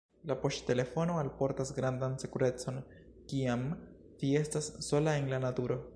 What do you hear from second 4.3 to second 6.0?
estas sola en la naturo.